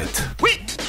prête. 0.00 0.80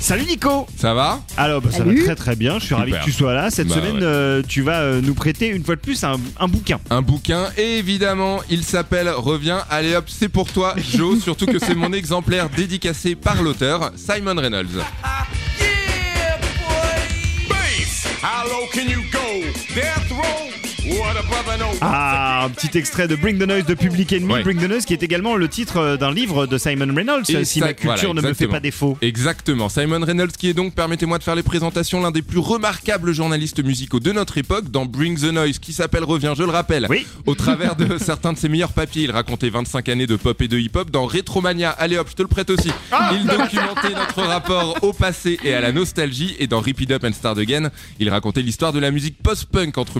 Salut 0.00 0.24
Nico 0.26 0.66
Ça 0.76 0.92
va? 0.92 1.20
Alors 1.38 1.62
bah, 1.62 1.70
ça 1.72 1.82
va 1.82 1.94
très 1.94 2.14
très 2.14 2.36
bien, 2.36 2.58
je 2.58 2.66
suis 2.66 2.74
ravi 2.74 2.92
que 2.92 3.04
tu 3.04 3.12
sois 3.12 3.32
là. 3.32 3.50
Cette 3.50 3.68
Bah, 3.68 3.76
semaine 3.76 3.96
ouais. 3.96 4.02
euh, 4.02 4.42
tu 4.46 4.60
vas 4.60 4.80
euh, 4.80 5.00
nous 5.00 5.14
prêter 5.14 5.48
une 5.48 5.64
fois 5.64 5.76
de 5.76 5.80
plus 5.80 6.04
un, 6.04 6.16
un 6.38 6.46
bouquin. 6.46 6.78
Un 6.90 7.00
bouquin, 7.00 7.48
et 7.56 7.78
évidemment, 7.78 8.40
il 8.50 8.64
s'appelle 8.64 9.08
Reviens. 9.08 9.64
Allez 9.70 9.96
hop, 9.96 10.04
c'est 10.08 10.28
pour 10.28 10.52
toi, 10.52 10.74
Joe. 10.92 11.20
Surtout 11.22 11.46
que 11.46 11.58
c'est 11.58 11.74
mon 11.74 11.92
exemplaire 11.94 12.50
dédicacé 12.50 13.14
par 13.14 13.42
l'auteur, 13.42 13.92
Simon 13.96 14.36
Reynolds. 14.38 14.68
Bass, 17.48 18.06
how 18.22 18.46
low 18.46 18.66
can 18.72 18.88
you 18.88 19.02
go? 19.10 19.42
Death 19.74 20.10
row, 20.10 20.50
Ah, 21.80 22.44
un 22.44 22.50
petit 22.50 22.76
extrait 22.76 23.08
de 23.08 23.16
Bring 23.16 23.38
the 23.38 23.46
Noise 23.46 23.64
de 23.64 23.74
Public 23.74 24.12
Enemy. 24.12 24.32
Ouais. 24.32 24.42
Bring 24.42 24.58
the 24.58 24.68
Noise 24.68 24.84
qui 24.84 24.92
est 24.92 25.02
également 25.02 25.36
le 25.36 25.48
titre 25.48 25.78
euh, 25.78 25.96
d'un 25.96 26.12
livre 26.12 26.46
de 26.46 26.58
Simon 26.58 26.92
Reynolds, 26.94 27.24
Et 27.28 27.44
si 27.44 27.60
ça- 27.60 27.66
ma 27.66 27.72
culture 27.74 28.12
voilà, 28.12 28.22
ne 28.22 28.28
me 28.28 28.34
fait 28.34 28.48
pas 28.48 28.60
défaut. 28.60 28.96
Exactement. 29.00 29.68
Simon 29.68 30.00
Reynolds, 30.04 30.32
qui 30.32 30.48
est 30.48 30.54
donc, 30.54 30.74
permettez-moi 30.74 31.18
de 31.18 31.22
faire 31.22 31.34
les 31.34 31.42
présentations, 31.42 32.00
l'un 32.02 32.10
des 32.10 32.22
plus 32.22 32.38
remarquables 32.38 33.12
journalistes 33.12 33.62
musicaux 33.64 34.00
de 34.00 34.12
notre 34.12 34.36
époque, 34.38 34.70
dans 34.70 34.84
Bring 34.84 35.18
the 35.18 35.32
Noise, 35.32 35.58
qui 35.58 35.72
s'appelle 35.72 36.04
Reviens, 36.04 36.34
je 36.34 36.42
le 36.42 36.50
rappelle. 36.50 36.86
Oui. 36.90 37.06
Au 37.26 37.34
travers 37.34 37.76
de 37.76 37.96
certains 37.98 38.32
de 38.32 38.38
ses 38.38 38.48
meilleurs 38.48 38.72
papiers, 38.72 39.04
il 39.04 39.10
racontait 39.10 39.48
25 39.50 39.88
années 39.88 40.06
de 40.06 40.16
pop 40.16 40.40
et 40.42 40.48
de 40.48 40.58
hip-hop. 40.58 40.90
Dans 40.90 41.06
Retromania, 41.06 41.70
allez 41.70 41.96
hop, 41.96 42.08
je 42.10 42.14
te 42.16 42.22
le 42.22 42.28
prête 42.28 42.50
aussi. 42.50 42.70
Il 43.12 43.26
documentait 43.26 43.94
notre 43.94 44.22
rapport 44.22 44.76
au 44.82 44.92
passé 44.92 45.38
et 45.44 45.54
à 45.54 45.60
la 45.60 45.72
nostalgie. 45.72 46.36
Et 46.38 46.46
dans 46.46 46.60
Rip 46.60 46.80
It 46.80 46.90
Up 46.90 47.04
and 47.04 47.12
Start 47.12 47.38
Again, 47.38 47.70
il 48.00 48.08
racontait 48.10 48.42
l'histoire 48.42 48.72
de 48.72 48.78
la 48.80 48.90
musique 48.90 49.16
post-punk 49.22 49.78
entre 49.78 49.98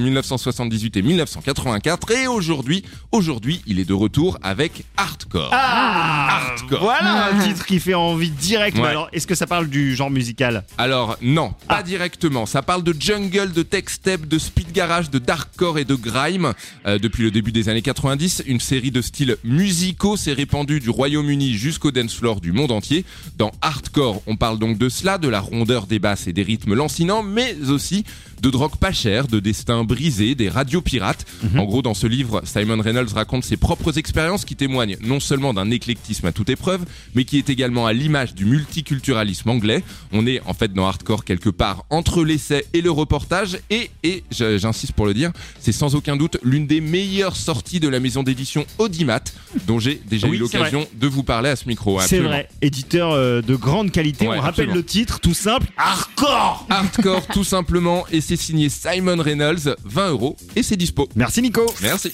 1978 0.74 0.96
et 0.96 1.02
1984. 1.02 2.10
Et 2.12 2.26
aujourd'hui, 2.26 2.84
aujourd'hui, 3.12 3.60
il 3.66 3.78
est 3.78 3.84
de 3.84 3.94
retour 3.94 4.38
avec 4.42 4.84
Hardcore. 4.96 5.50
Ah 5.52 6.40
Hardcore. 6.48 6.80
Voilà 6.80 7.26
un 7.28 7.38
titre 7.46 7.64
qui 7.66 7.78
fait 7.80 7.94
envie 7.94 8.30
direct. 8.30 8.76
Mais 8.76 8.82
Ouais. 8.84 8.88
alors, 8.88 9.08
est-ce 9.12 9.26
que 9.26 9.34
ça 9.34 9.46
parle 9.46 9.68
du 9.68 9.94
genre 9.94 10.10
musical? 10.10 10.64
Alors 10.78 11.16
non, 11.22 11.54
pas 11.68 11.76
Ah. 11.78 11.82
directement. 11.82 12.46
Ça 12.46 12.62
parle 12.62 12.82
de 12.82 12.94
jungle, 12.98 13.52
de 13.52 13.62
tech 13.62 13.84
step, 13.88 14.26
de 14.26 14.38
speed 14.38 14.72
garage, 14.72 15.10
de 15.10 15.18
darkcore 15.18 15.78
et 15.78 15.84
de 15.84 15.94
grime. 15.94 16.52
Euh, 16.86 16.98
depuis 16.98 17.22
le 17.22 17.30
début 17.30 17.52
des 17.52 17.68
années 17.68 17.82
90, 17.82 18.42
une 18.46 18.60
série 18.60 18.90
de 18.90 19.00
styles 19.02 19.36
musicaux 19.44 20.16
s'est 20.16 20.32
répandue 20.32 20.80
du 20.80 20.90
Royaume-Uni 20.90 21.54
jusqu'au 21.54 21.90
dance 21.90 22.14
floor 22.14 22.40
du 22.40 22.52
monde 22.52 22.72
entier. 22.72 23.04
Dans 23.38 23.52
hardcore, 23.62 24.22
on 24.26 24.36
parle 24.36 24.58
donc 24.58 24.78
de 24.78 24.88
cela, 24.88 25.18
de 25.18 25.28
la 25.28 25.40
rondeur 25.40 25.86
des 25.86 25.98
basses 25.98 26.26
et 26.26 26.32
des 26.32 26.42
rythmes 26.42 26.74
lancinants, 26.74 27.22
mais 27.22 27.56
aussi 27.68 28.04
de 28.44 28.50
drogue 28.50 28.76
pas 28.76 28.92
chère, 28.92 29.26
de 29.26 29.40
destins 29.40 29.84
brisés, 29.84 30.34
des 30.34 30.50
radios 30.50 30.82
pirates. 30.82 31.24
En 31.56 31.64
gros, 31.64 31.80
dans 31.80 31.94
ce 31.94 32.06
livre, 32.06 32.42
Simon 32.44 32.80
Reynolds 32.82 33.14
raconte 33.14 33.42
ses 33.42 33.56
propres 33.56 33.96
expériences 33.96 34.44
qui 34.44 34.54
témoignent 34.54 34.98
non 35.00 35.18
seulement 35.18 35.54
d'un 35.54 35.70
éclectisme 35.70 36.26
à 36.26 36.32
toute 36.32 36.50
épreuve, 36.50 36.84
mais 37.14 37.24
qui 37.24 37.38
est 37.38 37.48
également 37.48 37.86
à 37.86 37.94
l'image 37.94 38.34
du 38.34 38.44
multiculturalisme 38.44 39.48
anglais. 39.48 39.82
On 40.12 40.26
est 40.26 40.42
en 40.44 40.52
fait 40.52 40.74
dans 40.74 40.86
Hardcore 40.86 41.24
quelque 41.24 41.48
part 41.48 41.84
entre 41.88 42.22
l'essai 42.22 42.66
et 42.74 42.82
le 42.82 42.90
reportage, 42.90 43.58
et, 43.70 43.90
et 44.02 44.24
j'insiste 44.30 44.92
pour 44.92 45.06
le 45.06 45.14
dire, 45.14 45.32
c'est 45.58 45.72
sans 45.72 45.94
aucun 45.94 46.16
doute 46.16 46.36
l'une 46.42 46.66
des 46.66 46.82
meilleures 46.82 47.36
sorties 47.36 47.80
de 47.80 47.88
la 47.88 47.98
maison 47.98 48.22
d'édition 48.22 48.66
Audimat, 48.78 49.20
dont 49.66 49.78
j'ai 49.78 50.00
déjà 50.06 50.28
Oui, 50.28 50.36
eu 50.36 50.46
c'est 50.46 50.58
l'occasion 50.58 50.86
de 50.94 51.06
vous 51.06 51.22
parler 51.22 51.48
à 51.48 51.56
ce 51.56 51.66
micro. 51.66 51.96
C'est 52.00 52.04
absolument. 52.04 52.28
vrai, 52.28 52.48
éditeur 52.60 53.12
euh, 53.12 53.40
de 53.40 53.56
grande 53.56 53.90
qualité. 53.90 54.28
Ouais, 54.28 54.36
On 54.36 54.40
rappelle 54.42 54.48
absolument. 54.64 54.74
le 54.74 54.84
titre, 54.84 55.20
tout 55.20 55.32
simple, 55.34 55.66
Hardcore 55.78 56.66
Hardcore 56.68 57.26
tout 57.28 57.44
simplement, 57.44 58.04
et 58.12 58.20
c'est 58.36 58.46
signé 58.46 58.68
Simon 58.68 59.20
Reynolds, 59.20 59.76
20 59.84 60.10
euros, 60.10 60.36
et 60.56 60.62
c'est 60.62 60.76
dispo. 60.76 61.08
Merci 61.14 61.42
Nico 61.42 61.66
Merci. 61.82 62.12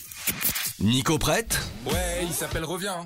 Nico 0.80 1.18
prête 1.18 1.60
Ouais, 1.86 2.20
il 2.22 2.32
s'appelle 2.32 2.64
Reviens. 2.64 3.04